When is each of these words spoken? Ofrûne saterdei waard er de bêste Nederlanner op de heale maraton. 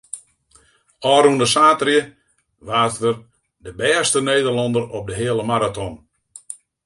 Ofrûne 1.13 1.47
saterdei 1.53 2.01
waard 2.67 3.01
er 3.09 3.15
de 3.63 3.71
bêste 3.79 4.19
Nederlanner 4.29 4.85
op 4.97 5.03
de 5.09 5.13
heale 5.21 5.43
maraton. 5.51 5.93